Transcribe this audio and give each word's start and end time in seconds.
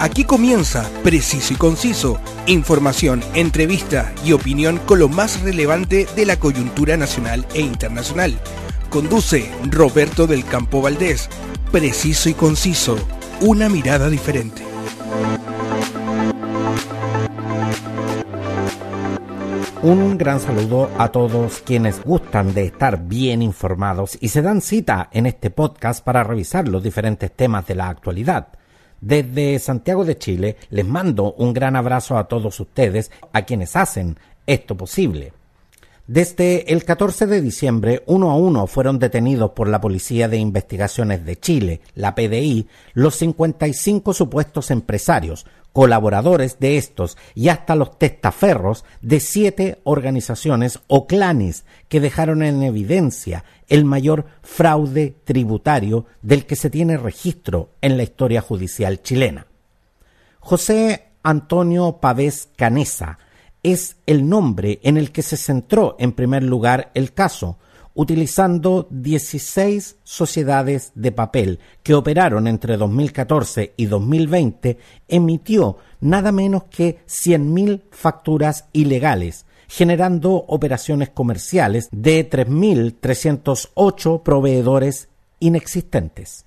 Aquí 0.00 0.24
comienza 0.24 0.90
Preciso 1.02 1.52
y 1.52 1.56
Conciso, 1.56 2.18
información, 2.46 3.22
entrevista 3.34 4.10
y 4.24 4.32
opinión 4.32 4.78
con 4.78 4.98
lo 4.98 5.10
más 5.10 5.42
relevante 5.42 6.06
de 6.16 6.24
la 6.24 6.38
coyuntura 6.38 6.96
nacional 6.96 7.46
e 7.52 7.60
internacional. 7.60 8.40
Conduce 8.88 9.50
Roberto 9.70 10.26
del 10.26 10.46
Campo 10.46 10.80
Valdés. 10.80 11.28
Preciso 11.70 12.30
y 12.30 12.32
Conciso, 12.32 12.96
una 13.42 13.68
mirada 13.68 14.08
diferente. 14.08 14.62
Un 19.82 20.16
gran 20.16 20.40
saludo 20.40 20.90
a 20.96 21.08
todos 21.08 21.60
quienes 21.60 22.02
gustan 22.02 22.54
de 22.54 22.64
estar 22.64 23.06
bien 23.06 23.42
informados 23.42 24.16
y 24.18 24.28
se 24.28 24.40
dan 24.40 24.62
cita 24.62 25.10
en 25.12 25.26
este 25.26 25.50
podcast 25.50 26.02
para 26.02 26.24
revisar 26.24 26.68
los 26.68 26.82
diferentes 26.82 27.30
temas 27.30 27.66
de 27.66 27.74
la 27.74 27.90
actualidad. 27.90 28.59
Desde 29.00 29.58
Santiago 29.58 30.04
de 30.04 30.18
Chile 30.18 30.56
les 30.70 30.86
mando 30.86 31.32
un 31.34 31.52
gran 31.52 31.76
abrazo 31.76 32.18
a 32.18 32.28
todos 32.28 32.60
ustedes, 32.60 33.10
a 33.32 33.42
quienes 33.42 33.76
hacen 33.76 34.18
esto 34.46 34.76
posible. 34.76 35.32
Desde 36.06 36.72
el 36.72 36.84
14 36.84 37.28
de 37.28 37.40
diciembre, 37.40 38.02
uno 38.06 38.32
a 38.32 38.36
uno 38.36 38.66
fueron 38.66 38.98
detenidos 38.98 39.52
por 39.52 39.68
la 39.68 39.80
Policía 39.80 40.26
de 40.26 40.38
Investigaciones 40.38 41.24
de 41.24 41.38
Chile, 41.38 41.82
la 41.94 42.16
PDI, 42.16 42.66
los 42.94 43.14
55 43.14 44.12
supuestos 44.12 44.72
empresarios, 44.72 45.46
colaboradores 45.72 46.58
de 46.58 46.76
estos 46.76 47.16
y 47.34 47.48
hasta 47.48 47.76
los 47.76 47.98
testaferros 47.98 48.84
de 49.00 49.20
siete 49.20 49.80
organizaciones 49.84 50.80
o 50.86 51.06
clanes 51.06 51.64
que 51.88 52.00
dejaron 52.00 52.42
en 52.42 52.62
evidencia 52.62 53.44
el 53.68 53.84
mayor 53.84 54.26
fraude 54.42 55.14
tributario 55.24 56.06
del 56.22 56.46
que 56.46 56.56
se 56.56 56.70
tiene 56.70 56.96
registro 56.96 57.70
en 57.80 57.96
la 57.96 58.02
historia 58.02 58.40
judicial 58.40 59.02
chilena. 59.02 59.46
José 60.40 61.08
Antonio 61.22 61.98
Pavés 62.00 62.48
Canesa 62.56 63.18
es 63.62 63.96
el 64.06 64.28
nombre 64.28 64.80
en 64.82 64.96
el 64.96 65.12
que 65.12 65.22
se 65.22 65.36
centró 65.36 65.96
en 65.98 66.12
primer 66.12 66.42
lugar 66.42 66.90
el 66.94 67.12
caso, 67.12 67.58
utilizando 67.94 68.86
16 68.90 69.96
sociedades 70.04 70.92
de 70.94 71.12
papel 71.12 71.58
que 71.82 71.94
operaron 71.94 72.46
entre 72.46 72.76
2014 72.76 73.74
y 73.76 73.86
2020, 73.86 74.78
emitió 75.08 75.78
nada 76.00 76.32
menos 76.32 76.64
que 76.64 76.98
100.000 77.06 77.82
facturas 77.90 78.66
ilegales, 78.72 79.44
generando 79.68 80.44
operaciones 80.48 81.10
comerciales 81.10 81.88
de 81.92 82.28
3.308 82.28 84.22
proveedores 84.22 85.08
inexistentes. 85.40 86.44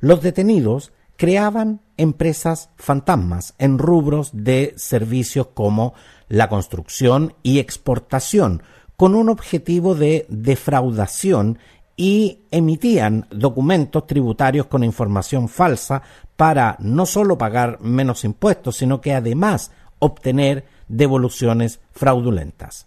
Los 0.00 0.22
detenidos 0.22 0.92
creaban 1.16 1.80
empresas 1.96 2.70
fantasmas 2.76 3.54
en 3.58 3.78
rubros 3.78 4.30
de 4.32 4.74
servicios 4.76 5.48
como 5.54 5.94
la 6.28 6.48
construcción 6.48 7.34
y 7.42 7.58
exportación, 7.58 8.62
con 8.96 9.14
un 9.14 9.28
objetivo 9.28 9.94
de 9.94 10.26
defraudación 10.28 11.58
y 11.96 12.40
emitían 12.50 13.26
documentos 13.30 14.06
tributarios 14.06 14.66
con 14.66 14.82
información 14.82 15.48
falsa 15.48 16.02
para 16.36 16.76
no 16.80 17.06
solo 17.06 17.38
pagar 17.38 17.80
menos 17.80 18.24
impuestos, 18.24 18.76
sino 18.76 19.00
que 19.00 19.14
además 19.14 19.70
obtener 19.98 20.64
devoluciones 20.88 21.80
fraudulentas. 21.92 22.86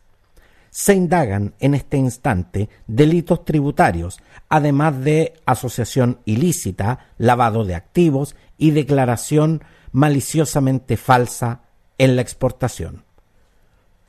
Se 0.69 0.94
indagan 0.94 1.55
en 1.59 1.73
este 1.73 1.97
instante 1.97 2.69
delitos 2.86 3.45
tributarios, 3.45 4.19
además 4.49 4.99
de 5.02 5.33
asociación 5.45 6.19
ilícita, 6.25 7.08
lavado 7.17 7.64
de 7.64 7.75
activos 7.75 8.36
y 8.58 8.71
declaración 8.71 9.64
maliciosamente 9.92 10.97
falsa 10.97 11.61
en 11.97 12.16
la 12.16 12.21
exportación. 12.21 13.04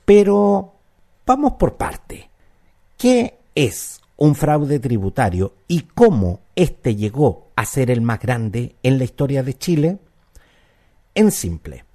Pero 0.05 0.78
Vamos 1.29 1.53
por 1.59 1.77
parte. 1.77 2.27
¿Qué 2.97 3.37
es 3.53 4.01
un 4.17 4.33
fraude 4.33 4.79
tributario 4.79 5.53
y 5.67 5.81
cómo 5.81 6.39
éste 6.55 6.95
llegó 6.95 7.51
a 7.55 7.65
ser 7.65 7.91
el 7.91 8.01
más 8.01 8.19
grande 8.19 8.77
en 8.81 8.97
la 8.97 9.03
historia 9.03 9.43
de 9.43 9.53
Chile? 9.53 9.99
En 11.13 11.29
simple, 11.29 11.85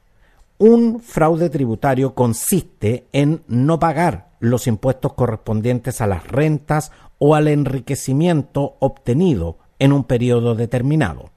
un 0.59 1.01
fraude 1.01 1.51
tributario 1.51 2.15
consiste 2.15 3.09
en 3.11 3.43
no 3.49 3.81
pagar 3.81 4.31
los 4.39 4.69
impuestos 4.69 5.15
correspondientes 5.15 6.01
a 6.01 6.07
las 6.07 6.29
rentas 6.29 6.93
o 7.19 7.35
al 7.35 7.49
enriquecimiento 7.49 8.77
obtenido 8.79 9.59
en 9.81 9.93
un 9.93 10.05
periodo 10.05 10.55
determinado. 10.55 11.33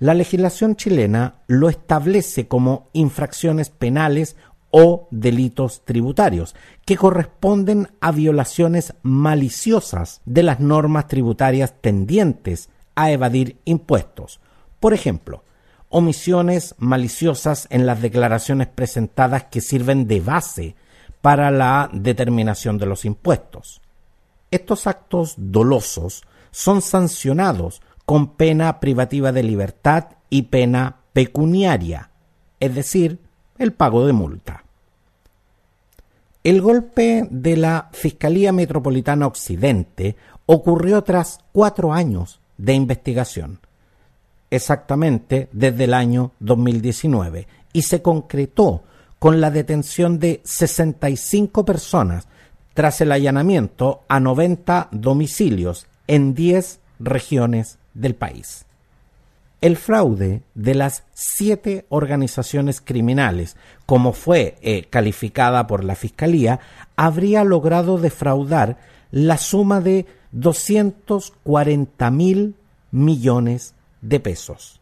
La 0.00 0.14
legislación 0.14 0.74
chilena 0.74 1.42
lo 1.46 1.68
establece 1.68 2.48
como 2.48 2.88
infracciones 2.92 3.70
penales 3.70 4.34
o 4.76 5.06
delitos 5.12 5.84
tributarios, 5.84 6.56
que 6.84 6.96
corresponden 6.96 7.90
a 8.00 8.10
violaciones 8.10 8.92
maliciosas 9.04 10.20
de 10.24 10.42
las 10.42 10.58
normas 10.58 11.06
tributarias 11.06 11.74
tendientes 11.80 12.70
a 12.96 13.12
evadir 13.12 13.60
impuestos. 13.66 14.40
Por 14.80 14.92
ejemplo, 14.92 15.44
omisiones 15.90 16.74
maliciosas 16.78 17.68
en 17.70 17.86
las 17.86 18.02
declaraciones 18.02 18.66
presentadas 18.66 19.44
que 19.44 19.60
sirven 19.60 20.08
de 20.08 20.20
base 20.20 20.74
para 21.22 21.52
la 21.52 21.88
determinación 21.92 22.76
de 22.76 22.86
los 22.86 23.04
impuestos. 23.04 23.80
Estos 24.50 24.88
actos 24.88 25.34
dolosos 25.36 26.24
son 26.50 26.82
sancionados 26.82 27.80
con 28.06 28.34
pena 28.34 28.80
privativa 28.80 29.30
de 29.30 29.44
libertad 29.44 30.16
y 30.30 30.42
pena 30.42 30.96
pecuniaria, 31.12 32.10
es 32.58 32.74
decir, 32.74 33.20
el 33.56 33.72
pago 33.72 34.04
de 34.04 34.12
multa. 34.12 34.63
El 36.44 36.60
golpe 36.60 37.26
de 37.30 37.56
la 37.56 37.88
Fiscalía 37.92 38.52
Metropolitana 38.52 39.26
Occidente 39.26 40.14
ocurrió 40.44 41.02
tras 41.02 41.38
cuatro 41.52 41.94
años 41.94 42.38
de 42.58 42.74
investigación, 42.74 43.60
exactamente 44.50 45.48
desde 45.52 45.84
el 45.84 45.94
año 45.94 46.32
2019, 46.40 47.48
y 47.72 47.80
se 47.80 48.02
concretó 48.02 48.82
con 49.18 49.40
la 49.40 49.50
detención 49.50 50.18
de 50.18 50.42
65 50.44 51.64
personas 51.64 52.28
tras 52.74 53.00
el 53.00 53.12
allanamiento 53.12 54.02
a 54.06 54.20
90 54.20 54.88
domicilios 54.92 55.86
en 56.08 56.34
10 56.34 56.78
regiones 56.98 57.78
del 57.94 58.16
país 58.16 58.66
el 59.64 59.78
fraude 59.78 60.42
de 60.54 60.74
las 60.74 61.04
siete 61.14 61.86
organizaciones 61.88 62.82
criminales, 62.82 63.56
como 63.86 64.12
fue 64.12 64.58
eh, 64.60 64.84
calificada 64.90 65.66
por 65.66 65.84
la 65.84 65.94
Fiscalía, 65.94 66.60
habría 66.96 67.44
logrado 67.44 67.96
defraudar 67.96 68.76
la 69.10 69.38
suma 69.38 69.80
de 69.80 70.04
240 70.32 72.10
mil 72.10 72.56
millones 72.90 73.72
de 74.02 74.20
pesos, 74.20 74.80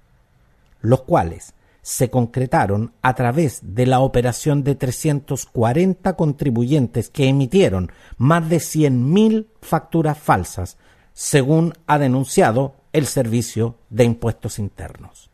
los 0.81 1.03
cuales 1.03 1.55
se 1.83 2.11
concretaron 2.11 2.93
a 3.03 3.15
través 3.15 3.61
de 3.63 3.87
la 3.87 4.01
operación 4.01 4.65
de 4.65 4.75
340 4.75 6.17
contribuyentes 6.17 7.09
que 7.09 7.29
emitieron 7.29 7.93
más 8.19 8.49
de 8.49 8.57
100.000 8.57 9.47
facturas 9.61 10.19
falsas, 10.19 10.77
según 11.13 11.73
ha 11.87 12.01
denunciado 12.01 12.82
el 12.93 13.07
servicio 13.07 13.77
de 13.91 14.05
impuestos 14.05 14.59
internos. 14.59 15.31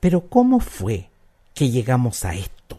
Pero 0.00 0.28
¿cómo 0.28 0.60
fue 0.60 1.10
que 1.54 1.70
llegamos 1.70 2.24
a 2.24 2.34
esto? 2.34 2.78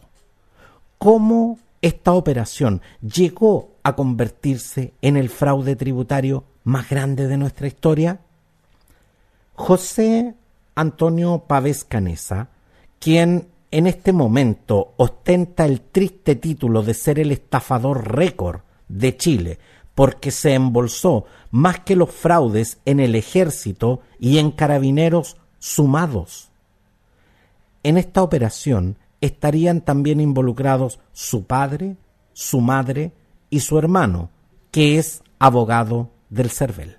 ¿Cómo 0.98 1.58
esta 1.80 2.12
operación 2.12 2.82
llegó 3.00 3.70
a 3.82 3.94
convertirse 3.94 4.94
en 5.02 5.16
el 5.16 5.28
fraude 5.28 5.76
tributario 5.76 6.44
más 6.64 6.88
grande 6.88 7.28
de 7.28 7.36
nuestra 7.36 7.66
historia? 7.66 8.20
José 9.54 10.34
Antonio 10.74 11.44
Pavés 11.46 11.84
Canesa, 11.84 12.48
quien 12.98 13.48
en 13.70 13.86
este 13.86 14.12
momento 14.12 14.94
ostenta 14.96 15.64
el 15.64 15.80
triste 15.80 16.36
título 16.36 16.82
de 16.82 16.94
ser 16.94 17.18
el 17.18 17.32
estafador 17.32 18.14
récord 18.16 18.60
de 18.88 19.16
Chile, 19.16 19.58
porque 19.94 20.30
se 20.30 20.54
embolsó 20.54 21.24
más 21.50 21.80
que 21.80 21.96
los 21.96 22.10
fraudes 22.10 22.78
en 22.84 23.00
el 23.00 23.14
ejército 23.14 24.00
y 24.18 24.38
en 24.38 24.50
carabineros 24.50 25.36
sumados. 25.58 26.50
En 27.82 27.96
esta 27.96 28.22
operación 28.22 28.96
estarían 29.20 29.80
también 29.80 30.20
involucrados 30.20 30.98
su 31.12 31.44
padre, 31.44 31.96
su 32.32 32.60
madre 32.60 33.12
y 33.50 33.60
su 33.60 33.78
hermano, 33.78 34.30
que 34.70 34.98
es 34.98 35.22
abogado 35.38 36.10
del 36.28 36.50
CERVEL. 36.50 36.98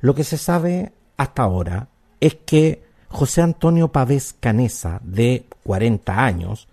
Lo 0.00 0.14
que 0.14 0.24
se 0.24 0.36
sabe 0.36 0.92
hasta 1.16 1.42
ahora 1.42 1.88
es 2.20 2.34
que 2.34 2.82
José 3.08 3.42
Antonio 3.42 3.92
Pavés 3.92 4.34
Canesa, 4.40 5.00
de 5.04 5.46
40 5.64 6.24
años, 6.24 6.66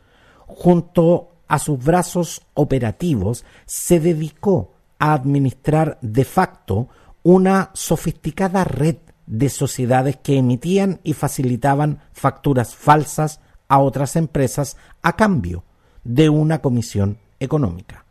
junto 0.47 1.29
a 1.49 1.59
sus 1.59 1.83
brazos 1.83 2.43
operativos, 2.53 3.43
se 3.65 3.99
dedicó 3.99 4.71
a 4.99 5.13
administrar 5.13 5.97
de 6.01 6.23
facto 6.23 6.87
una 7.23 7.71
sofisticada 7.73 8.63
red 8.63 8.97
de 9.25 9.49
sociedades 9.49 10.17
que 10.17 10.37
emitían 10.37 11.01
y 11.03 11.13
facilitaban 11.13 11.99
facturas 12.13 12.75
falsas 12.75 13.41
a 13.67 13.79
otras 13.79 14.15
empresas 14.15 14.77
a 15.01 15.15
cambio 15.15 15.63
de 16.03 16.29
una 16.29 16.59
comisión 16.61 17.17
económica, 17.39 18.05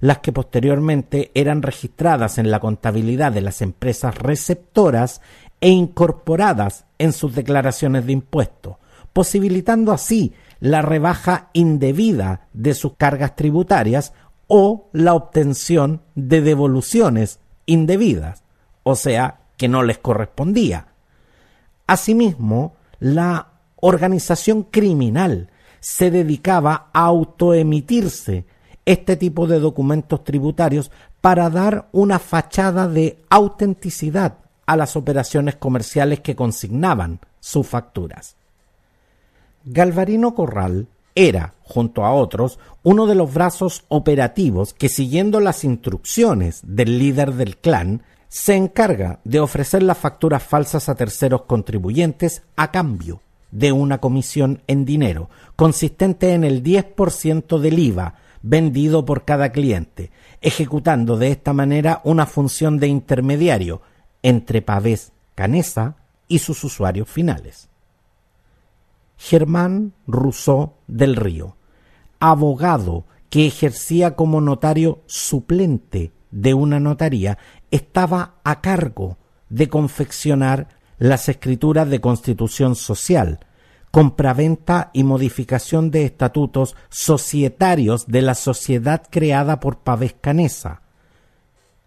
las 0.00 0.18
que 0.18 0.32
posteriormente 0.32 1.30
eran 1.34 1.62
registradas 1.62 2.38
en 2.38 2.50
la 2.50 2.60
contabilidad 2.60 3.32
de 3.32 3.40
las 3.40 3.62
empresas 3.62 4.16
receptoras 4.16 5.20
e 5.60 5.70
incorporadas 5.70 6.84
en 6.98 7.12
sus 7.12 7.34
declaraciones 7.34 8.06
de 8.06 8.12
impuestos, 8.12 8.76
posibilitando 9.16 9.92
así 9.92 10.34
la 10.60 10.82
rebaja 10.82 11.48
indebida 11.54 12.48
de 12.52 12.74
sus 12.74 12.96
cargas 12.96 13.34
tributarias 13.34 14.12
o 14.46 14.90
la 14.92 15.14
obtención 15.14 16.02
de 16.14 16.42
devoluciones 16.42 17.40
indebidas, 17.64 18.44
o 18.82 18.94
sea, 18.94 19.40
que 19.56 19.68
no 19.68 19.82
les 19.82 19.96
correspondía. 19.96 20.88
Asimismo, 21.86 22.74
la 23.00 23.52
organización 23.76 24.64
criminal 24.64 25.48
se 25.80 26.10
dedicaba 26.10 26.90
a 26.92 27.06
autoemitirse 27.06 28.44
este 28.84 29.16
tipo 29.16 29.46
de 29.46 29.60
documentos 29.60 30.24
tributarios 30.24 30.90
para 31.22 31.48
dar 31.48 31.88
una 31.92 32.18
fachada 32.18 32.86
de 32.86 33.24
autenticidad 33.30 34.40
a 34.66 34.76
las 34.76 34.94
operaciones 34.94 35.56
comerciales 35.56 36.20
que 36.20 36.36
consignaban 36.36 37.20
sus 37.40 37.66
facturas. 37.66 38.36
Galvarino 39.68 40.36
Corral 40.36 40.86
era, 41.16 41.54
junto 41.64 42.04
a 42.04 42.12
otros, 42.12 42.60
uno 42.84 43.06
de 43.06 43.16
los 43.16 43.34
brazos 43.34 43.84
operativos 43.88 44.72
que, 44.72 44.88
siguiendo 44.88 45.40
las 45.40 45.64
instrucciones 45.64 46.60
del 46.64 47.00
líder 47.00 47.34
del 47.34 47.56
clan, 47.56 48.04
se 48.28 48.54
encarga 48.54 49.18
de 49.24 49.40
ofrecer 49.40 49.82
las 49.82 49.98
facturas 49.98 50.44
falsas 50.44 50.88
a 50.88 50.94
terceros 50.94 51.42
contribuyentes 51.42 52.42
a 52.54 52.70
cambio 52.70 53.22
de 53.50 53.72
una 53.72 53.98
comisión 53.98 54.62
en 54.68 54.84
dinero, 54.84 55.30
consistente 55.56 56.32
en 56.32 56.44
el 56.44 56.62
10% 56.62 57.58
del 57.58 57.78
IVA 57.80 58.14
vendido 58.42 59.04
por 59.04 59.24
cada 59.24 59.50
cliente, 59.50 60.12
ejecutando 60.42 61.16
de 61.16 61.32
esta 61.32 61.52
manera 61.52 62.02
una 62.04 62.26
función 62.26 62.78
de 62.78 62.86
intermediario 62.86 63.82
entre 64.22 64.62
Pavés 64.62 65.10
Canesa 65.34 65.96
y 66.28 66.38
sus 66.38 66.62
usuarios 66.62 67.08
finales. 67.08 67.68
Germán 69.16 69.94
Rousseau 70.06 70.74
del 70.86 71.16
Río, 71.16 71.56
abogado 72.20 73.06
que 73.30 73.46
ejercía 73.46 74.14
como 74.14 74.40
notario 74.40 75.02
suplente 75.06 76.12
de 76.30 76.54
una 76.54 76.80
notaría, 76.80 77.38
estaba 77.70 78.36
a 78.44 78.60
cargo 78.60 79.18
de 79.48 79.68
confeccionar 79.68 80.68
las 80.98 81.28
escrituras 81.28 81.88
de 81.88 82.00
constitución 82.00 82.76
social, 82.76 83.40
compraventa 83.90 84.90
y 84.92 85.04
modificación 85.04 85.90
de 85.90 86.04
estatutos 86.04 86.76
societarios 86.88 88.06
de 88.06 88.22
la 88.22 88.34
sociedad 88.34 89.02
creada 89.10 89.60
por 89.60 89.78
Pavés 89.78 90.14
Canesa, 90.20 90.82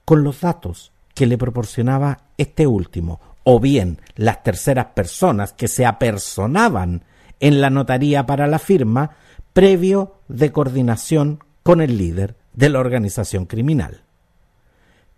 con 0.06 0.24
los 0.24 0.42
datos 0.42 0.92
que 1.14 1.28
le 1.28 1.38
proporcionaba 1.38 2.20
este 2.38 2.66
último, 2.66 3.20
o 3.44 3.60
bien 3.60 4.02
las 4.16 4.44
terceras 4.44 4.88
personas 4.88 5.54
que 5.54 5.68
se 5.68 5.86
apersonaban 5.86 7.04
en 7.40 7.62
la 7.62 7.70
notaría 7.70 8.26
para 8.26 8.48
la 8.48 8.60
firma, 8.60 9.12
previo 9.54 10.16
de 10.28 10.52
coordinación 10.52 11.44
con 11.64 11.82
el 11.82 11.98
líder 11.98 12.36
de 12.54 12.70
la 12.70 12.80
organización 12.80 13.46
criminal. 13.46 14.02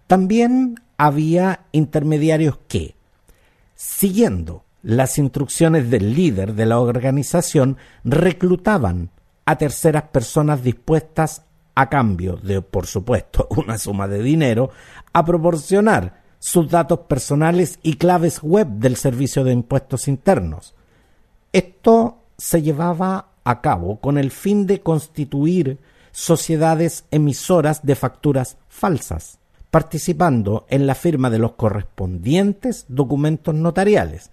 También 0.08 0.76
había 0.98 1.62
intermediarios 1.72 2.60
que, 2.68 2.96
siguiendo 3.76 4.64
las 4.84 5.18
instrucciones 5.18 5.90
del 5.90 6.14
líder 6.14 6.54
de 6.54 6.66
la 6.66 6.80
organización, 6.80 7.78
reclutaban 8.04 9.10
a 9.46 9.58
terceras 9.58 10.04
personas 10.04 10.64
dispuestas 10.64 11.44
a 11.76 11.90
cambio 11.90 12.36
de, 12.36 12.62
por 12.62 12.88
supuesto, 12.88 13.48
una 13.56 13.78
suma 13.78 14.08
de 14.08 14.22
dinero, 14.22 14.72
a 15.14 15.26
proporcionar 15.26 16.22
sus 16.40 16.70
datos 16.70 17.00
personales 17.02 17.80
y 17.84 17.96
claves 17.96 18.42
web 18.42 18.68
del 18.68 18.96
Servicio 18.96 19.44
de 19.44 19.54
Impuestos 19.54 20.08
Internos. 20.08 20.74
Esto 21.54 22.20
se 22.38 22.62
llevaba 22.62 23.28
a 23.44 23.62
cabo 23.62 24.00
con 24.00 24.18
el 24.18 24.32
fin 24.32 24.68
de 24.68 24.82
constituir 24.82 25.80
sociedades 26.12 27.06
emisoras 27.12 27.86
de 27.86 27.96
facturas 27.96 28.58
falsas 28.70 29.40
participando 29.72 30.66
en 30.70 30.86
la 30.86 30.96
firma 30.96 31.30
de 31.30 31.40
los 31.40 31.54
correspondientes 31.54 32.86
documentos 32.90 33.56
notariales. 33.56 34.30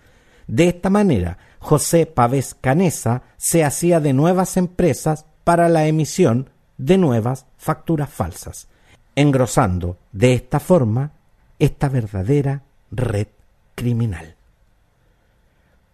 De 0.49 0.69
esta 0.69 0.91
manera, 0.91 1.39
José 1.61 2.07
Pavés 2.07 2.57
Canesa 2.61 3.23
se 3.37 3.65
hacía 3.65 4.01
de 4.01 4.13
nuevas 4.13 4.57
empresas 4.57 5.27
para 5.45 5.69
la 5.69 5.87
emisión 5.87 6.51
de 6.77 6.99
nuevas 6.99 7.47
facturas 7.57 8.11
falsas, 8.11 8.69
engrosando 9.15 9.97
de 10.13 10.35
esta 10.35 10.59
forma 10.61 11.13
esta 11.59 11.89
verdadera 11.89 12.63
red 12.91 13.29
criminal. 13.75 14.38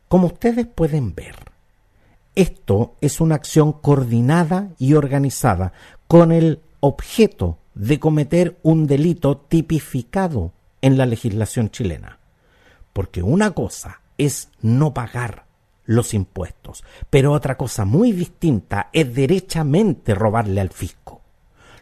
Como 0.09 0.29
ustedes 0.29 0.67
pueden 0.67 1.15
ver, 1.15 1.37
esto 2.35 2.97
es 3.01 3.21
una 3.21 3.37
acción 3.37 3.73
coordinada 3.73 4.71
y 4.79 4.95
organizada 4.95 5.73
con 6.09 6.33
el 6.33 6.61
objeto 6.81 7.59
de 7.75 7.99
cometer 7.99 8.59
un 8.63 8.87
delito 8.87 9.37
tipificado 9.37 10.53
en 10.81 10.99
la 10.99 11.07
legislación 11.07 11.71
chilena. 11.71 12.19
Porque 12.93 13.23
una 13.23 13.53
cosa 13.53 14.01
es 14.19 14.51
no 14.61 14.95
pagar 14.95 15.47
los 15.87 16.15
impuestos, 16.15 16.85
pero 17.11 17.33
otra 17.33 17.57
cosa 17.57 17.85
muy 17.85 18.13
distinta 18.13 18.91
es 18.93 19.15
derechamente 19.15 20.15
robarle 20.15 20.61
al 20.61 20.71
fisco. 20.71 21.23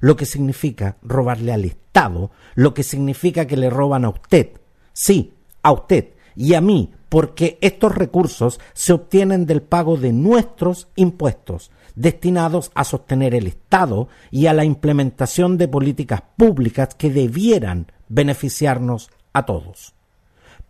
Lo 0.01 0.17
que 0.17 0.27
significa 0.27 0.97
robarle 1.03 1.53
al 1.53 1.65
Estado, 1.65 2.31
lo 2.55 2.75
que 2.75 2.83
significa 2.83 3.47
que 3.47 3.57
le 3.57 3.71
roban 3.71 4.05
a 4.05 4.09
usted. 4.09 4.51
Sí, 4.93 5.35
a 5.63 5.73
usted 5.73 6.15
y 6.35 6.55
a 6.55 6.61
mí, 6.61 6.93
porque 7.13 7.59
estos 7.61 7.95
recursos 7.95 8.59
se 8.73 8.95
obtienen 8.95 9.45
del 9.45 9.61
pago 9.61 9.99
de 9.99 10.15
nuestros 10.15 10.89
impuestos, 10.97 11.71
destinados 11.95 12.71
a 12.75 12.85
sostener 12.85 13.35
el 13.35 13.47
Estado 13.49 14.09
y 14.31 14.47
a 14.47 14.55
la 14.55 14.65
implementación 14.65 15.59
de 15.59 15.69
políticas 15.69 16.23
públicas 16.39 16.95
que 16.95 17.11
debieran 17.11 17.93
beneficiarnos 18.09 19.11
a 19.35 19.45
todos. 19.45 19.93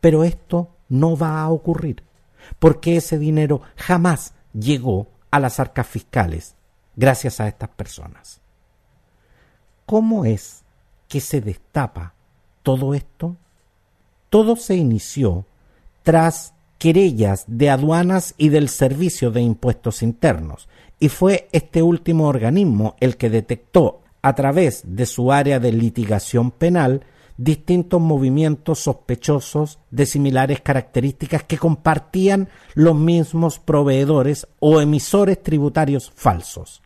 Pero 0.01 0.25
esto 0.25 0.71
no 0.89 1.17
va 1.17 1.43
a 1.43 1.49
ocurrir, 1.49 2.03
porque 2.59 2.97
ese 2.97 3.21
dinero 3.21 3.63
jamás 3.77 4.35
llegó 4.53 5.07
a 5.31 5.39
las 5.39 5.61
arcas 5.61 5.87
fiscales 5.87 6.57
gracias 6.97 7.39
a 7.39 7.47
estas 7.47 7.69
personas. 7.69 8.41
¿Cómo 9.87 10.25
es 10.25 10.65
que 11.07 11.21
se 11.21 11.41
destapa 11.41 12.15
todo 12.65 12.95
esto? 12.95 13.37
Todo 14.29 14.57
se 14.57 14.75
inició 14.75 15.47
tras 16.03 16.55
querellas 16.79 17.45
de 17.47 17.71
aduanas 17.71 18.35
y 18.37 18.49
del 18.49 18.69
Servicio 18.69 19.31
de 19.31 19.41
Impuestos 19.41 20.03
Internos, 20.03 20.69
y 20.99 21.09
fue 21.09 21.49
este 21.53 21.83
último 21.83 22.29
organismo 22.29 22.97
el 23.01 23.17
que 23.17 23.31
detectó 23.31 24.03
a 24.23 24.35
través 24.35 24.83
de 24.85 25.07
su 25.07 25.33
área 25.33 25.59
de 25.59 25.73
litigación 25.73 26.51
penal 26.51 27.05
distintos 27.37 28.01
movimientos 28.01 28.81
sospechosos 28.81 29.79
de 29.91 30.07
similares 30.07 30.61
características 30.61 31.43
que 31.45 31.59
compartían 31.59 32.49
los 32.75 32.95
mismos 32.95 33.59
proveedores 33.59 34.47
o 34.61 34.81
emisores 34.81 35.43
tributarios 35.43 36.13
falsos. 36.15 36.83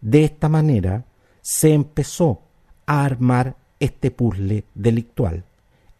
De 0.00 0.24
esta 0.24 0.48
manera 0.48 1.04
se 1.40 1.72
empezó 1.72 2.42
a 2.86 3.04
armar 3.04 3.56
este 3.80 4.10
puzzle 4.10 4.64
delictual 4.74 5.44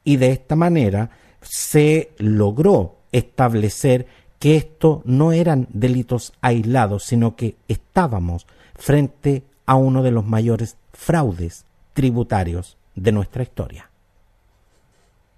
y 0.05 0.17
de 0.17 0.31
esta 0.31 0.57
manera 0.57 1.11
se 1.45 2.13
logró 2.19 2.97
establecer 3.13 4.07
que 4.39 4.57
esto 4.57 5.03
no 5.05 5.33
eran 5.33 5.69
delitos 5.71 6.33
aislados, 6.41 7.05
sino 7.05 7.37
que 7.37 7.57
estábamos 7.69 8.47
frente 8.75 9.45
a 9.67 9.77
uno 9.77 10.03
de 10.03 10.11
los 10.11 10.27
mayores 10.27 10.77
fraudes 10.93 11.65
tributarios 11.93 12.77
de 12.95 13.13
nuestra 13.13 13.43
historia. 13.43 13.91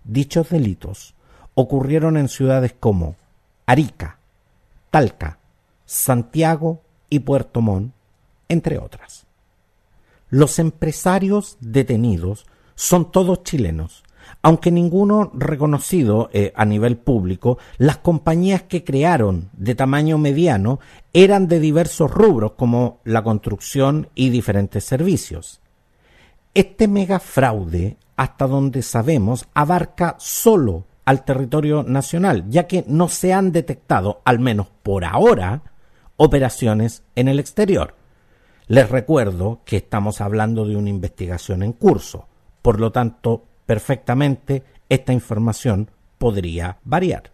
Dichos 0.05 0.49
delitos 0.51 1.15
ocurrieron 1.55 2.17
en 2.17 2.29
ciudades 2.29 2.75
como 2.79 3.17
Arica, 3.67 4.19
Talca, 4.91 5.39
Santiago 5.85 6.83
y 7.11 7.21
Puerto 7.21 7.61
Montt, 7.61 7.93
entre 8.49 8.79
otras. 8.79 9.27
Los 10.31 10.59
empresarios 10.59 11.57
detenidos 11.61 12.47
son 12.75 13.11
todos 13.11 13.43
chilenos 13.43 14.03
aunque 14.43 14.71
ninguno 14.71 15.31
reconocido 15.35 16.31
eh, 16.33 16.53
a 16.55 16.65
nivel 16.65 16.97
público, 16.97 17.59
las 17.79 17.99
compañías 17.99 18.63
que 18.63 18.85
crearon 18.85 19.51
de 19.53 19.75
tamaño 19.75 20.19
mediano 20.19 20.79
eran 21.13 21.49
de 21.49 21.61
diversos 21.61 22.11
rubros 22.11 22.53
como 22.53 23.01
la 23.05 23.23
construcción 23.23 24.09
y 24.15 24.31
diferentes 24.31 24.85
servicios. 24.85 25.61
Este 26.55 26.89
megafraude, 26.89 27.97
hasta 28.17 28.47
donde 28.47 28.83
sabemos, 28.83 29.47
abarca 29.53 30.17
solo 30.19 30.85
al 31.05 31.25
territorio 31.25 31.83
nacional, 31.83 32.45
ya 32.49 32.67
que 32.67 32.85
no 32.87 33.09
se 33.09 33.33
han 33.33 33.53
detectado, 33.53 34.23
al 34.25 34.39
menos 34.41 34.69
por 34.83 35.05
ahora, 35.05 35.63
operaciones 36.17 37.03
en 37.15 37.29
el 37.29 37.39
exterior. 37.39 37.95
Les 38.69 38.91
recuerdo 38.91 39.61
que 39.65 39.77
estamos 39.77 40.21
hablando 40.21 40.67
de 40.67 40.77
una 40.77 40.91
investigación 40.91 41.63
en 41.63 41.73
curso, 41.73 42.27
por 42.63 42.81
lo 42.81 42.91
tanto, 42.91 43.45
perfectamente 43.67 44.63
esta 44.89 45.13
información 45.13 45.91
podría 46.19 46.79
variar. 46.85 47.33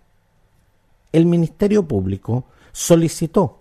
El 1.13 1.27
Ministerio 1.27 1.87
Público 1.87 2.47
solicitó 2.73 3.61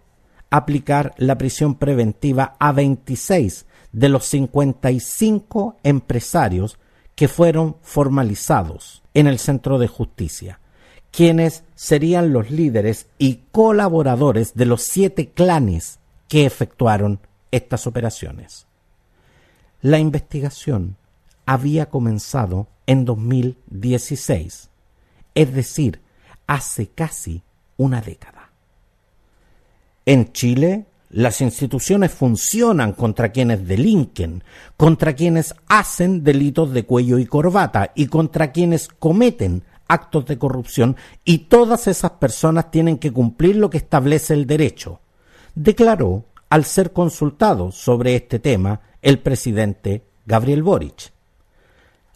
aplicar 0.50 1.14
la 1.18 1.38
prisión 1.38 1.76
preventiva 1.76 2.56
a 2.60 2.72
26 2.72 3.66
de 3.92 4.10
los 4.10 4.26
55 4.26 5.78
empresarios 5.84 6.78
que 7.16 7.28
fueron 7.28 7.78
formalizados 7.82 9.04
en 9.14 9.28
el 9.28 9.38
Centro 9.38 9.80
de 9.80 9.88
Justicia, 9.88 10.60
quienes 11.12 11.64
serían 11.76 12.32
los 12.32 12.50
líderes 12.52 13.08
y 13.18 13.42
colaboradores 13.52 14.54
de 14.54 14.66
los 14.66 14.82
siete 14.82 15.30
clanes 15.30 16.00
que 16.30 16.46
efectuaron 16.46 17.20
estas 17.52 17.86
operaciones. 17.86 18.66
La 19.82 20.00
investigación 20.00 20.96
había 21.52 21.90
comenzado 21.90 22.70
en 22.88 23.04
2016, 23.04 24.70
es 25.36 25.54
decir, 25.54 26.00
hace 26.48 26.88
casi 26.88 27.44
una 27.76 28.00
década. 28.00 28.52
En 30.06 30.32
Chile, 30.32 30.86
las 31.10 31.42
instituciones 31.42 32.14
funcionan 32.14 32.94
contra 32.94 33.34
quienes 33.34 33.68
delinquen, 33.68 34.46
contra 34.78 35.14
quienes 35.14 35.54
hacen 35.68 36.24
delitos 36.24 36.72
de 36.72 36.86
cuello 36.86 37.20
y 37.20 37.26
corbata 37.26 37.92
y 37.96 38.08
contra 38.08 38.54
quienes 38.54 38.88
cometen 38.88 39.64
actos 39.90 40.26
de 40.28 40.38
corrupción 40.38 40.96
y 41.26 41.50
todas 41.50 41.88
esas 41.88 42.12
personas 42.12 42.72
tienen 42.72 42.98
que 42.98 43.12
cumplir 43.12 43.58
lo 43.58 43.70
que 43.70 43.80
establece 43.80 44.34
el 44.34 44.48
derecho, 44.48 45.02
declaró 45.54 46.24
al 46.48 46.64
ser 46.64 46.94
consultado 46.94 47.74
sobre 47.74 48.16
este 48.16 48.40
tema 48.40 48.80
el 49.02 49.20
presidente 49.20 50.06
Gabriel 50.26 50.64
Boric. 50.64 51.12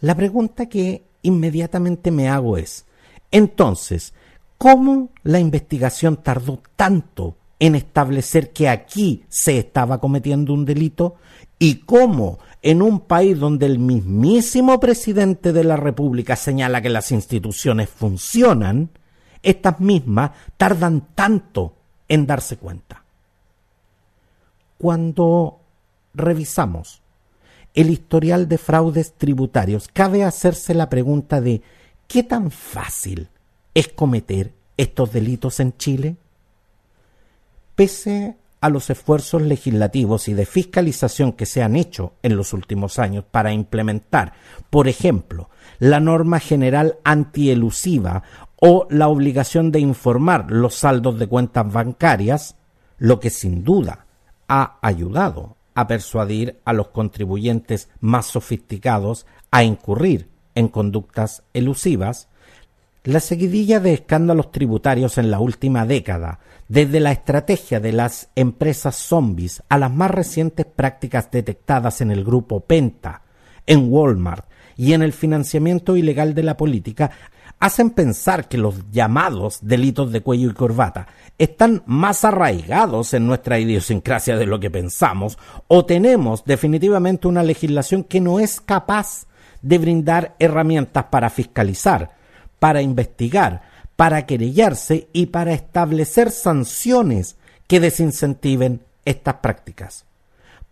La 0.00 0.14
pregunta 0.14 0.66
que 0.66 1.04
inmediatamente 1.22 2.10
me 2.10 2.28
hago 2.28 2.56
es, 2.56 2.84
entonces, 3.30 4.14
¿cómo 4.58 5.10
la 5.22 5.40
investigación 5.40 6.18
tardó 6.18 6.60
tanto 6.76 7.36
en 7.58 7.74
establecer 7.74 8.52
que 8.52 8.68
aquí 8.68 9.24
se 9.28 9.58
estaba 9.58 9.98
cometiendo 9.98 10.52
un 10.52 10.64
delito 10.64 11.16
y 11.58 11.76
cómo 11.76 12.38
en 12.62 12.82
un 12.82 13.00
país 13.00 13.38
donde 13.38 13.66
el 13.66 13.78
mismísimo 13.78 14.78
presidente 14.78 15.52
de 15.52 15.64
la 15.64 15.76
República 15.76 16.36
señala 16.36 16.82
que 16.82 16.90
las 16.90 17.12
instituciones 17.12 17.88
funcionan, 17.88 18.90
estas 19.42 19.80
mismas 19.80 20.32
tardan 20.56 21.08
tanto 21.14 21.74
en 22.08 22.26
darse 22.26 22.56
cuenta. 22.56 23.04
Cuando 24.78 25.60
revisamos 26.12 27.00
el 27.76 27.90
historial 27.90 28.48
de 28.48 28.58
fraudes 28.58 29.12
tributarios, 29.12 29.88
cabe 29.92 30.24
hacerse 30.24 30.74
la 30.74 30.88
pregunta 30.88 31.40
de 31.42 31.62
¿qué 32.08 32.22
tan 32.22 32.50
fácil 32.50 33.28
es 33.74 33.88
cometer 33.88 34.54
estos 34.78 35.12
delitos 35.12 35.60
en 35.60 35.76
Chile? 35.76 36.16
Pese 37.74 38.36
a 38.62 38.70
los 38.70 38.88
esfuerzos 38.88 39.42
legislativos 39.42 40.26
y 40.28 40.32
de 40.32 40.46
fiscalización 40.46 41.34
que 41.34 41.44
se 41.44 41.62
han 41.62 41.76
hecho 41.76 42.14
en 42.22 42.34
los 42.34 42.54
últimos 42.54 42.98
años 42.98 43.26
para 43.30 43.52
implementar, 43.52 44.32
por 44.70 44.88
ejemplo, 44.88 45.50
la 45.78 46.00
norma 46.00 46.40
general 46.40 46.96
antielusiva 47.04 48.22
o 48.56 48.86
la 48.88 49.08
obligación 49.08 49.70
de 49.70 49.80
informar 49.80 50.50
los 50.50 50.76
saldos 50.76 51.18
de 51.18 51.26
cuentas 51.26 51.70
bancarias, 51.70 52.56
lo 52.96 53.20
que 53.20 53.28
sin 53.28 53.64
duda 53.64 54.06
ha 54.48 54.78
ayudado 54.80 55.55
a 55.76 55.86
persuadir 55.86 56.58
a 56.64 56.72
los 56.72 56.88
contribuyentes 56.88 57.90
más 58.00 58.26
sofisticados 58.26 59.26
a 59.52 59.62
incurrir 59.62 60.28
en 60.54 60.68
conductas 60.68 61.44
elusivas, 61.52 62.28
la 63.04 63.20
seguidilla 63.20 63.78
de 63.78 63.92
escándalos 63.92 64.50
tributarios 64.50 65.18
en 65.18 65.30
la 65.30 65.38
última 65.38 65.86
década, 65.86 66.40
desde 66.66 66.98
la 66.98 67.12
estrategia 67.12 67.78
de 67.78 67.92
las 67.92 68.30
empresas 68.34 68.96
zombies 68.96 69.62
a 69.68 69.78
las 69.78 69.92
más 69.92 70.10
recientes 70.10 70.66
prácticas 70.66 71.30
detectadas 71.30 72.00
en 72.00 72.10
el 72.10 72.24
grupo 72.24 72.60
Penta, 72.60 73.22
en 73.66 73.92
Walmart 73.92 74.46
y 74.76 74.94
en 74.94 75.02
el 75.02 75.12
financiamiento 75.12 75.96
ilegal 75.96 76.34
de 76.34 76.42
la 76.42 76.56
política, 76.56 77.10
hacen 77.58 77.90
pensar 77.90 78.48
que 78.48 78.58
los 78.58 78.90
llamados 78.90 79.58
delitos 79.62 80.12
de 80.12 80.20
cuello 80.20 80.50
y 80.50 80.54
corbata 80.54 81.06
están 81.38 81.82
más 81.86 82.24
arraigados 82.24 83.14
en 83.14 83.26
nuestra 83.26 83.58
idiosincrasia 83.58 84.36
de 84.36 84.46
lo 84.46 84.60
que 84.60 84.70
pensamos, 84.70 85.38
o 85.68 85.84
tenemos 85.84 86.44
definitivamente 86.44 87.28
una 87.28 87.42
legislación 87.42 88.04
que 88.04 88.20
no 88.20 88.40
es 88.40 88.60
capaz 88.60 89.26
de 89.62 89.78
brindar 89.78 90.34
herramientas 90.38 91.04
para 91.04 91.30
fiscalizar, 91.30 92.16
para 92.58 92.82
investigar, 92.82 93.62
para 93.96 94.26
querellarse 94.26 95.08
y 95.12 95.26
para 95.26 95.52
establecer 95.52 96.30
sanciones 96.30 97.36
que 97.66 97.80
desincentiven 97.80 98.82
estas 99.04 99.36
prácticas. 99.36 100.04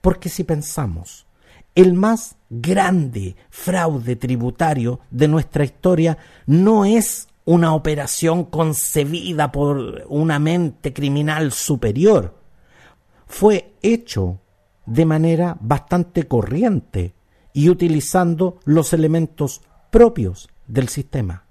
Porque 0.00 0.28
si 0.28 0.44
pensamos, 0.44 1.26
el 1.74 1.94
más 1.94 2.36
grande 2.50 3.36
fraude 3.50 4.16
tributario 4.16 5.00
de 5.10 5.28
nuestra 5.28 5.64
historia 5.64 6.18
no 6.46 6.84
es 6.84 7.28
una 7.44 7.74
operación 7.74 8.44
concebida 8.44 9.50
por 9.52 10.04
una 10.08 10.38
mente 10.38 10.92
criminal 10.92 11.52
superior. 11.52 12.34
Fue 13.26 13.74
hecho 13.82 14.40
de 14.86 15.04
manera 15.04 15.56
bastante 15.60 16.28
corriente 16.28 17.14
y 17.52 17.68
utilizando 17.68 18.58
los 18.64 18.92
elementos 18.92 19.62
propios 19.90 20.48
del 20.66 20.88
sistema. 20.88 21.44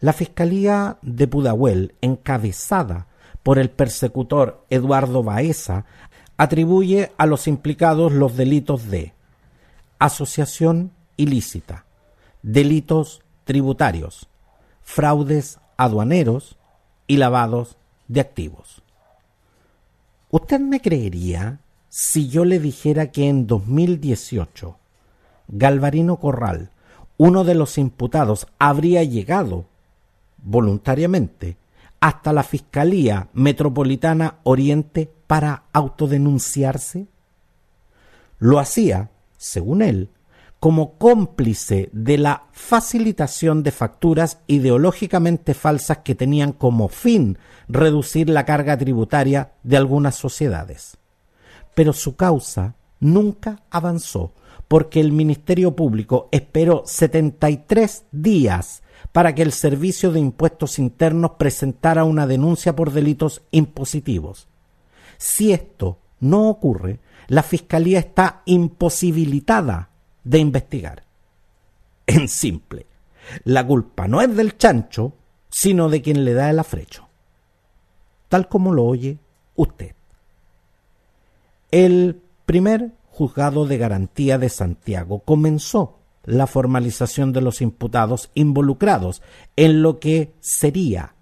La 0.00 0.12
Fiscalía 0.12 0.98
de 1.02 1.26
Pudahuel, 1.28 1.94
encabezada 2.00 3.06
por 3.42 3.58
el 3.58 3.70
persecutor 3.70 4.64
Eduardo 4.70 5.22
Baeza, 5.22 5.84
atribuye 6.36 7.12
a 7.18 7.26
los 7.26 7.46
implicados 7.48 8.12
los 8.12 8.36
delitos 8.36 8.88
de 8.90 9.14
asociación 10.00 10.90
ilícita, 11.16 11.84
delitos 12.42 13.22
tributarios, 13.44 14.28
fraudes 14.82 15.60
aduaneros 15.76 16.56
y 17.06 17.18
lavados 17.18 17.76
de 18.08 18.20
activos. 18.20 18.82
¿Usted 20.30 20.58
me 20.58 20.80
creería 20.80 21.60
si 21.88 22.28
yo 22.28 22.44
le 22.44 22.58
dijera 22.58 23.10
que 23.12 23.28
en 23.28 23.46
2018 23.46 24.76
Galvarino 25.48 26.16
Corral, 26.16 26.70
uno 27.16 27.44
de 27.44 27.54
los 27.54 27.76
imputados, 27.78 28.46
habría 28.58 29.04
llegado 29.04 29.66
voluntariamente 30.38 31.56
hasta 32.00 32.32
la 32.32 32.42
Fiscalía 32.42 33.28
Metropolitana 33.34 34.38
Oriente 34.44 35.12
para 35.26 35.64
autodenunciarse? 35.72 37.06
Lo 38.38 38.58
hacía, 38.58 39.10
según 39.40 39.80
él, 39.80 40.10
como 40.60 40.98
cómplice 40.98 41.88
de 41.94 42.18
la 42.18 42.44
facilitación 42.52 43.62
de 43.62 43.70
facturas 43.70 44.40
ideológicamente 44.46 45.54
falsas 45.54 45.98
que 45.98 46.14
tenían 46.14 46.52
como 46.52 46.88
fin 46.88 47.38
reducir 47.66 48.28
la 48.28 48.44
carga 48.44 48.76
tributaria 48.76 49.52
de 49.62 49.78
algunas 49.78 50.16
sociedades. 50.16 50.98
Pero 51.74 51.94
su 51.94 52.16
causa 52.16 52.76
nunca 53.00 53.62
avanzó 53.70 54.34
porque 54.68 55.00
el 55.00 55.12
Ministerio 55.12 55.74
Público 55.74 56.28
esperó 56.30 56.82
73 56.84 58.04
días 58.12 58.82
para 59.12 59.34
que 59.34 59.40
el 59.40 59.52
Servicio 59.52 60.12
de 60.12 60.20
Impuestos 60.20 60.78
Internos 60.78 61.32
presentara 61.38 62.04
una 62.04 62.26
denuncia 62.26 62.76
por 62.76 62.92
delitos 62.92 63.40
impositivos. 63.50 64.48
Si 65.16 65.52
esto 65.52 65.98
no 66.20 66.50
ocurre, 66.50 67.00
la 67.30 67.44
Fiscalía 67.44 68.00
está 68.00 68.42
imposibilitada 68.44 69.90
de 70.24 70.38
investigar. 70.40 71.04
En 72.04 72.26
simple, 72.26 72.86
la 73.44 73.64
culpa 73.64 74.08
no 74.08 74.20
es 74.20 74.34
del 74.34 74.58
chancho, 74.58 75.12
sino 75.48 75.88
de 75.88 76.02
quien 76.02 76.24
le 76.24 76.34
da 76.34 76.50
el 76.50 76.58
afrecho. 76.58 77.06
Tal 78.28 78.48
como 78.48 78.72
lo 78.72 78.84
oye 78.84 79.20
usted. 79.54 79.94
El 81.70 82.20
primer 82.46 82.90
juzgado 83.12 83.64
de 83.64 83.78
garantía 83.78 84.36
de 84.36 84.48
Santiago 84.48 85.20
comenzó 85.20 86.00
la 86.24 86.48
formalización 86.48 87.32
de 87.32 87.42
los 87.42 87.60
imputados 87.60 88.32
involucrados 88.34 89.22
en 89.54 89.82
lo 89.82 90.00
que 90.00 90.34
sería 90.40 91.14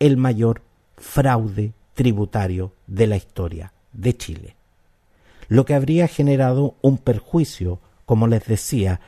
el 0.00 0.16
mayor 0.16 0.62
fraude 0.96 1.72
tributario 1.94 2.72
de 2.88 3.06
la 3.06 3.16
historia 3.16 3.72
de 3.92 4.16
Chile, 4.16 4.55
lo 5.48 5.64
que 5.64 5.74
habría 5.74 6.08
generado 6.08 6.74
un 6.82 6.98
perjuicio, 6.98 7.80
como 8.04 8.26
les 8.26 8.44
decía, 8.46 9.00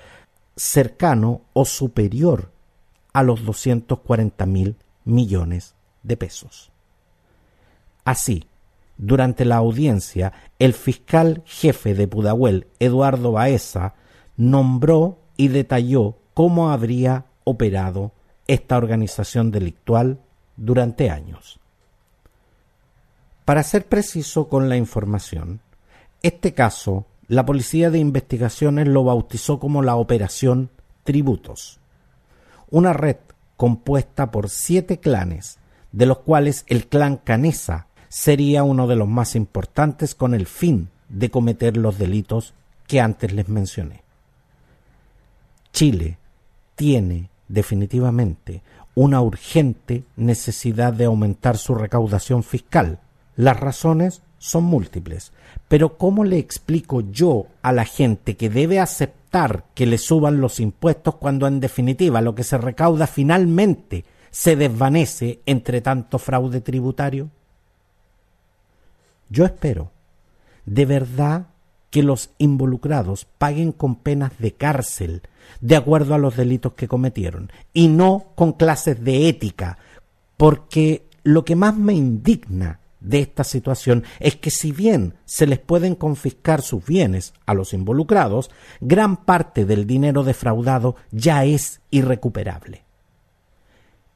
cercano 0.56 1.42
o 1.52 1.64
superior 1.64 2.50
a 3.12 3.22
los 3.22 3.44
240 3.44 4.46
mil 4.46 4.76
millones 5.04 5.74
de 6.02 6.16
pesos. 6.16 6.70
Así, 8.04 8.46
durante 8.96 9.44
la 9.44 9.56
audiencia, 9.56 10.32
el 10.58 10.74
fiscal 10.74 11.42
jefe 11.46 11.94
de 11.94 12.08
Pudahuel, 12.08 12.66
Eduardo 12.80 13.32
Baeza, 13.32 13.94
nombró 14.36 15.18
y 15.36 15.48
detalló 15.48 16.16
cómo 16.34 16.70
habría 16.70 17.26
operado 17.44 18.12
esta 18.46 18.76
organización 18.76 19.50
delictual 19.50 20.20
durante 20.56 21.10
años. 21.10 21.60
Para 23.44 23.62
ser 23.62 23.86
preciso 23.86 24.48
con 24.48 24.68
la 24.68 24.76
información, 24.76 25.60
este 26.22 26.54
caso 26.54 27.06
la 27.28 27.44
Policía 27.44 27.90
de 27.90 27.98
Investigaciones 27.98 28.88
lo 28.88 29.04
bautizó 29.04 29.58
como 29.60 29.82
la 29.82 29.96
Operación 29.96 30.70
Tributos, 31.04 31.78
una 32.70 32.92
red 32.92 33.16
compuesta 33.56 34.30
por 34.30 34.48
siete 34.48 34.98
clanes, 34.98 35.58
de 35.92 36.06
los 36.06 36.18
cuales 36.18 36.64
el 36.68 36.86
clan 36.86 37.16
Canesa 37.16 37.86
sería 38.08 38.62
uno 38.62 38.86
de 38.86 38.96
los 38.96 39.08
más 39.08 39.36
importantes 39.36 40.14
con 40.14 40.34
el 40.34 40.46
fin 40.46 40.88
de 41.08 41.30
cometer 41.30 41.76
los 41.76 41.98
delitos 41.98 42.54
que 42.86 43.00
antes 43.00 43.32
les 43.32 43.48
mencioné. 43.48 44.02
Chile 45.72 46.18
tiene 46.74 47.30
definitivamente 47.48 48.62
una 48.94 49.20
urgente 49.20 50.04
necesidad 50.16 50.92
de 50.92 51.04
aumentar 51.04 51.56
su 51.56 51.74
recaudación 51.74 52.42
fiscal. 52.42 53.00
Las 53.36 53.60
razones 53.60 54.22
son 54.38 54.64
múltiples, 54.64 55.32
pero 55.68 55.98
¿cómo 55.98 56.24
le 56.24 56.38
explico 56.38 57.00
yo 57.00 57.46
a 57.62 57.72
la 57.72 57.84
gente 57.84 58.36
que 58.36 58.48
debe 58.48 58.80
aceptar 58.80 59.64
que 59.74 59.86
le 59.86 59.98
suban 59.98 60.40
los 60.40 60.60
impuestos 60.60 61.16
cuando 61.16 61.46
en 61.46 61.60
definitiva 61.60 62.20
lo 62.20 62.34
que 62.34 62.44
se 62.44 62.58
recauda 62.58 63.06
finalmente 63.06 64.04
se 64.30 64.56
desvanece 64.56 65.40
entre 65.46 65.80
tanto 65.80 66.18
fraude 66.18 66.60
tributario? 66.60 67.30
Yo 69.28 69.44
espero, 69.44 69.90
de 70.64 70.86
verdad, 70.86 71.48
que 71.90 72.02
los 72.02 72.30
involucrados 72.38 73.24
paguen 73.24 73.72
con 73.72 73.96
penas 73.96 74.32
de 74.38 74.52
cárcel 74.52 75.22
de 75.60 75.76
acuerdo 75.76 76.14
a 76.14 76.18
los 76.18 76.36
delitos 76.36 76.74
que 76.74 76.88
cometieron 76.88 77.50
y 77.72 77.88
no 77.88 78.26
con 78.34 78.52
clases 78.52 79.02
de 79.02 79.28
ética, 79.28 79.78
porque 80.36 81.06
lo 81.22 81.44
que 81.44 81.56
más 81.56 81.76
me 81.76 81.94
indigna 81.94 82.80
de 83.00 83.20
esta 83.20 83.44
situación 83.44 84.04
es 84.20 84.36
que 84.36 84.50
si 84.50 84.72
bien 84.72 85.14
se 85.24 85.46
les 85.46 85.58
pueden 85.58 85.94
confiscar 85.94 86.62
sus 86.62 86.84
bienes 86.84 87.34
a 87.46 87.54
los 87.54 87.72
involucrados, 87.72 88.50
gran 88.80 89.24
parte 89.24 89.64
del 89.64 89.86
dinero 89.86 90.24
defraudado 90.24 90.96
ya 91.10 91.44
es 91.44 91.80
irrecuperable. 91.90 92.84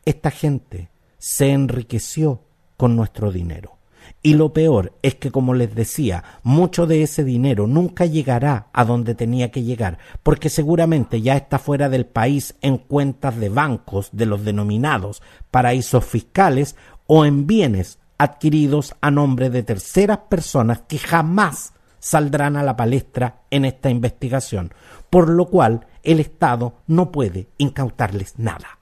Esta 0.05 0.31
gente 0.31 0.91
se 1.19 1.51
enriqueció 1.51 2.43
con 2.77 2.97
nuestro 2.97 3.31
dinero 3.31 3.79
y 4.23 4.35
lo 4.35 4.53
peor 4.53 4.93
es 5.03 5.17
que, 5.17 5.31
como 5.31 5.55
les 5.55 5.75
decía, 5.75 6.23
mucho 6.43 6.87
de 6.87 7.03
ese 7.03 7.25
dinero 7.25 7.67
nunca 7.67 8.07
llegará 8.07 8.69
a 8.73 8.85
donde 8.85 9.15
tenía 9.15 9.51
que 9.51 9.62
llegar, 9.62 9.99
porque 10.23 10.49
seguramente 10.49 11.21
ya 11.21 11.37
está 11.37 11.59
fuera 11.59 11.89
del 11.89 12.07
país 12.07 12.55
en 12.61 12.79
cuentas 12.79 13.37
de 13.39 13.49
bancos 13.49 14.11
de 14.12 14.27
los 14.27 14.45
denominados 14.45 15.23
paraísos 15.51 16.05
fiscales 16.05 16.77
o 17.07 17.25
en 17.25 17.47
bienes 17.47 17.99
adquiridos 18.23 18.95
a 19.00 19.11
nombre 19.11 19.50
de 19.50 19.64
terceras 19.64 20.19
personas 20.29 20.83
que 20.87 20.97
jamás 20.97 21.73
saldrán 21.99 22.57
a 22.57 22.62
la 22.62 22.76
palestra 22.76 23.43
en 23.50 23.64
esta 23.64 23.91
investigación, 23.91 24.73
por 25.11 25.29
lo 25.29 25.47
cual 25.47 25.88
el 26.05 26.21
Estado 26.21 26.75
no 26.87 27.11
puede 27.11 27.49
incautarles 27.59 28.38
nada. 28.38 28.79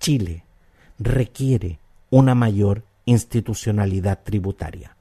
Chile 0.00 0.46
requiere 0.98 1.78
una 2.08 2.34
mayor 2.34 2.84
institucionalidad 3.04 4.20
tributaria. 4.24 4.96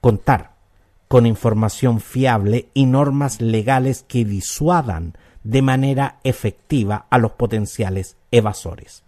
Contar 0.00 0.56
con 1.06 1.26
información 1.26 2.00
fiable 2.00 2.70
y 2.72 2.86
normas 2.86 3.42
legales 3.42 4.06
que 4.08 4.24
disuadan 4.24 5.18
de 5.44 5.60
manera 5.60 6.18
efectiva 6.24 7.06
a 7.10 7.18
los 7.18 7.32
potenciales 7.32 8.16
evasores. 8.30 9.04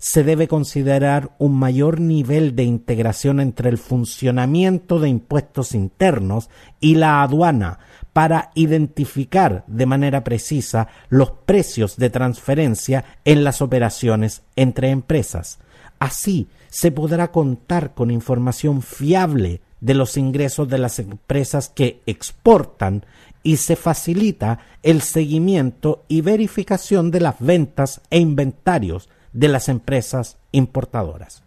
Se 0.00 0.24
debe 0.24 0.48
considerar 0.48 1.36
un 1.38 1.58
mayor 1.58 2.00
nivel 2.00 2.56
de 2.56 2.64
integración 2.64 3.38
entre 3.38 3.68
el 3.68 3.76
funcionamiento 3.76 4.98
de 4.98 5.10
impuestos 5.10 5.74
internos 5.74 6.48
y 6.80 6.94
la 6.94 7.20
aduana 7.22 7.80
para 8.14 8.50
identificar 8.54 9.62
de 9.66 9.84
manera 9.84 10.24
precisa 10.24 10.88
los 11.10 11.32
precios 11.32 11.98
de 11.98 12.08
transferencia 12.08 13.04
en 13.26 13.44
las 13.44 13.60
operaciones 13.60 14.40
entre 14.56 14.88
empresas. 14.88 15.58
Así, 15.98 16.48
se 16.70 16.90
podrá 16.90 17.30
contar 17.30 17.92
con 17.92 18.10
información 18.10 18.80
fiable 18.80 19.60
de 19.82 19.92
los 19.92 20.16
ingresos 20.16 20.66
de 20.70 20.78
las 20.78 20.98
empresas 20.98 21.68
que 21.68 22.00
exportan 22.06 23.04
y 23.42 23.58
se 23.58 23.76
facilita 23.76 24.60
el 24.82 25.02
seguimiento 25.02 26.04
y 26.08 26.22
verificación 26.22 27.10
de 27.10 27.20
las 27.20 27.36
ventas 27.38 28.00
e 28.08 28.18
inventarios 28.18 29.10
de 29.32 29.48
las 29.48 29.68
empresas 29.68 30.38
importadoras. 30.52 31.42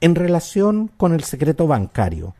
En 0.00 0.14
relación 0.14 0.90
con 0.96 1.12
el 1.14 1.24
secreto 1.24 1.66
bancario, 1.66 2.34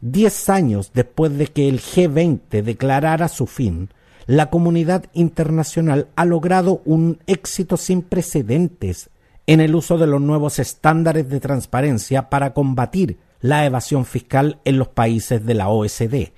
diez 0.00 0.48
años 0.48 0.92
después 0.94 1.36
de 1.36 1.46
que 1.48 1.68
el 1.68 1.80
G20 1.80 2.62
declarara 2.62 3.28
su 3.28 3.46
fin, 3.46 3.90
la 4.26 4.48
comunidad 4.48 5.04
internacional 5.12 6.08
ha 6.16 6.24
logrado 6.24 6.80
un 6.84 7.18
éxito 7.26 7.76
sin 7.76 8.02
precedentes 8.02 9.10
en 9.46 9.60
el 9.60 9.74
uso 9.74 9.98
de 9.98 10.06
los 10.06 10.20
nuevos 10.20 10.58
estándares 10.58 11.28
de 11.28 11.40
transparencia 11.40 12.30
para 12.30 12.54
combatir 12.54 13.18
la 13.40 13.66
evasión 13.66 14.06
fiscal 14.06 14.58
en 14.64 14.78
los 14.78 14.88
países 14.88 15.44
de 15.44 15.54
la 15.54 15.68
OSD. 15.68 16.32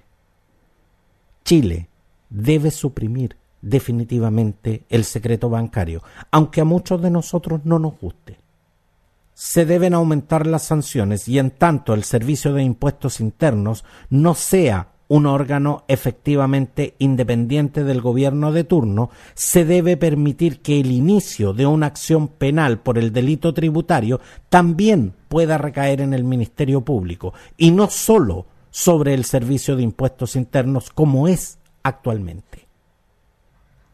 Chile 1.44 1.88
debe 2.28 2.72
suprimir 2.72 3.36
definitivamente 3.60 4.84
el 4.88 5.04
secreto 5.04 5.48
bancario, 5.48 6.02
aunque 6.30 6.60
a 6.60 6.64
muchos 6.64 7.00
de 7.02 7.10
nosotros 7.10 7.60
no 7.64 7.78
nos 7.78 7.98
guste. 7.98 8.38
Se 9.34 9.66
deben 9.66 9.94
aumentar 9.94 10.46
las 10.46 10.62
sanciones 10.62 11.28
y 11.28 11.38
en 11.38 11.50
tanto 11.50 11.92
el 11.94 12.04
Servicio 12.04 12.54
de 12.54 12.62
Impuestos 12.62 13.20
Internos 13.20 13.84
no 14.08 14.34
sea 14.34 14.88
un 15.08 15.26
órgano 15.26 15.84
efectivamente 15.88 16.94
independiente 16.98 17.84
del 17.84 18.00
gobierno 18.00 18.52
de 18.52 18.64
turno, 18.64 19.10
se 19.34 19.64
debe 19.64 19.96
permitir 19.96 20.60
que 20.60 20.80
el 20.80 20.90
inicio 20.90 21.52
de 21.52 21.66
una 21.66 21.86
acción 21.86 22.28
penal 22.28 22.80
por 22.80 22.98
el 22.98 23.12
delito 23.12 23.54
tributario 23.54 24.20
también 24.48 25.14
pueda 25.28 25.58
recaer 25.58 26.00
en 26.00 26.12
el 26.12 26.24
Ministerio 26.24 26.80
Público 26.80 27.34
y 27.56 27.70
no 27.70 27.88
sólo 27.88 28.46
sobre 28.70 29.14
el 29.14 29.24
Servicio 29.24 29.76
de 29.76 29.82
Impuestos 29.82 30.36
Internos 30.36 30.90
como 30.90 31.28
es 31.28 31.58
actualmente. 31.82 32.65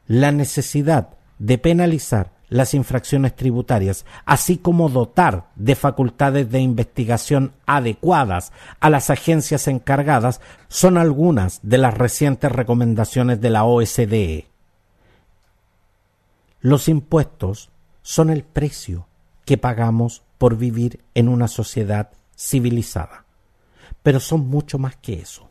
La 0.07 0.33
necesidad 0.33 1.11
de 1.39 1.59
penalizar 1.59 2.33
las 2.49 2.75
infracciones 2.75 3.35
tributarias, 3.35 4.05
así 4.27 4.59
como 4.59 4.91
dotar 4.91 5.49
de 5.57 5.75
facultades 5.75 6.51
de 6.51 6.61
investigación 6.61 7.53
adecuadas 7.65 8.53
a 8.79 8.91
las 8.91 9.09
agencias 9.09 9.69
encargadas, 9.69 10.43
son 10.69 10.99
algunas 10.99 11.61
de 11.63 11.79
las 11.79 11.95
recientes 11.95 12.53
recomendaciones 12.53 13.41
de 13.41 13.51
la 13.51 13.65
OSDE. 13.65 14.47
Los 16.61 16.89
impuestos 16.89 17.71
son 18.03 18.29
el 18.29 18.45
precio 18.45 19.07
que 19.47 19.57
pagamos 19.57 20.23
por 20.37 20.59
vivir 20.59 21.01
en 21.15 21.29
una 21.29 21.49
sociedad 21.49 22.11
civilizada, 22.37 23.25
pero 24.03 24.21
son 24.21 24.49
mucho 24.49 24.79
más 24.79 24.97
que 24.97 25.15
eso. 25.15 25.49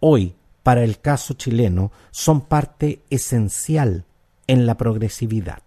Hoy, 0.00 0.34
para 0.68 0.84
el 0.84 1.00
caso 1.00 1.32
chileno, 1.32 1.92
son 2.10 2.42
parte 2.42 3.00
esencial 3.08 4.04
en 4.46 4.66
la 4.66 4.76
progresividad. 4.76 5.62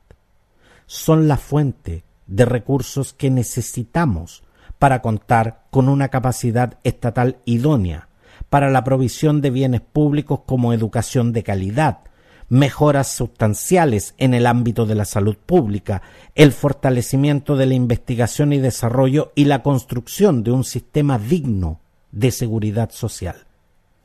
Son 0.86 1.28
la 1.28 1.38
fuente 1.38 2.04
de 2.28 2.46
recursos 2.46 3.12
que 3.12 3.32
necesitamos 3.32 4.44
para 4.78 5.02
contar 5.02 5.64
con 5.72 5.90
una 5.90 6.10
capacidad 6.10 6.78
estatal 6.84 7.38
idónea 7.46 8.10
para 8.52 8.70
la 8.70 8.84
provisión 8.84 9.42
de 9.42 9.50
bienes 9.50 9.82
públicos 9.82 10.42
como 10.46 10.72
educación 10.72 11.34
de 11.34 11.42
calidad, 11.42 12.02
mejoras 12.48 13.08
sustanciales 13.08 14.14
en 14.20 14.36
el 14.36 14.46
ámbito 14.46 14.86
de 14.86 14.94
la 14.94 15.06
salud 15.06 15.36
pública, 15.36 16.04
el 16.36 16.52
fortalecimiento 16.52 17.58
de 17.58 17.66
la 17.66 17.74
investigación 17.74 18.54
y 18.54 18.60
desarrollo 18.60 19.32
y 19.34 19.46
la 19.46 19.64
construcción 19.64 20.44
de 20.44 20.52
un 20.52 20.64
sistema 20.64 21.18
digno 21.18 21.80
de 22.12 22.30
seguridad 22.30 22.92
social 22.92 23.48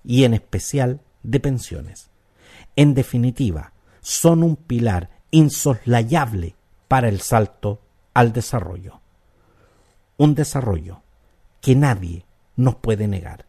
y 0.07 0.25
en 0.25 0.35
especial 0.35 1.01
de 1.23 1.41
pensiones. 1.41 2.09
En 2.77 2.95
definitiva, 2.95 3.73
son 4.01 4.43
un 4.43 4.57
pilar 4.57 5.11
insoslayable 5.31 6.55
para 6.89 7.09
el 7.09 7.21
salto 7.21 7.81
al 8.15 8.33
desarrollo. 8.33 9.01
Un 10.17 10.35
desarrollo 10.35 11.03
que 11.61 11.75
nadie 11.75 12.25
nos 12.55 12.77
puede 12.77 13.09
negar, 13.09 13.47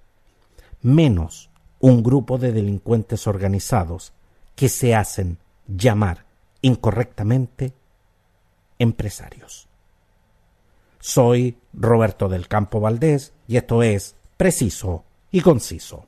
menos 0.82 1.50
un 1.80 2.02
grupo 2.02 2.38
de 2.38 2.52
delincuentes 2.52 3.28
organizados 3.28 4.14
que 4.56 4.68
se 4.68 4.96
hacen 4.96 5.38
llamar 5.68 6.26
incorrectamente 6.62 7.74
empresarios. 8.80 9.68
Soy 11.00 11.58
Roberto 11.74 12.28
del 12.28 12.48
Campo 12.48 12.80
Valdés 12.80 13.34
y 13.48 13.58
esto 13.58 13.84
es 13.84 14.16
Preciso 14.36 15.06
y 15.32 15.42
Conciso. 15.42 16.08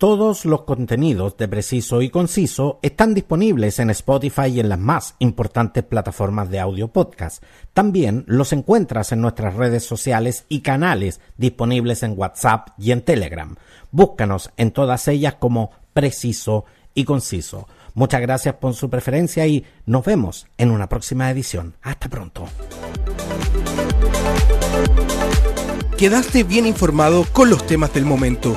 Todos 0.00 0.46
los 0.46 0.62
contenidos 0.62 1.36
de 1.36 1.46
Preciso 1.46 2.00
y 2.00 2.08
Conciso 2.08 2.78
están 2.80 3.12
disponibles 3.12 3.78
en 3.80 3.90
Spotify 3.90 4.46
y 4.46 4.60
en 4.60 4.70
las 4.70 4.78
más 4.78 5.14
importantes 5.18 5.84
plataformas 5.84 6.48
de 6.48 6.58
audio 6.58 6.88
podcast. 6.88 7.44
También 7.74 8.24
los 8.26 8.54
encuentras 8.54 9.12
en 9.12 9.20
nuestras 9.20 9.56
redes 9.56 9.84
sociales 9.84 10.46
y 10.48 10.60
canales 10.60 11.20
disponibles 11.36 12.02
en 12.02 12.18
WhatsApp 12.18 12.68
y 12.78 12.92
en 12.92 13.02
Telegram. 13.02 13.54
Búscanos 13.90 14.48
en 14.56 14.70
todas 14.70 15.06
ellas 15.06 15.34
como 15.34 15.70
Preciso 15.92 16.64
y 16.94 17.04
Conciso. 17.04 17.68
Muchas 17.92 18.22
gracias 18.22 18.54
por 18.54 18.72
su 18.72 18.88
preferencia 18.88 19.46
y 19.46 19.66
nos 19.84 20.02
vemos 20.02 20.46
en 20.56 20.70
una 20.70 20.88
próxima 20.88 21.30
edición. 21.30 21.74
Hasta 21.82 22.08
pronto. 22.08 22.46
Quedaste 25.98 26.44
bien 26.44 26.64
informado 26.64 27.26
con 27.34 27.50
los 27.50 27.66
temas 27.66 27.92
del 27.92 28.06
momento 28.06 28.56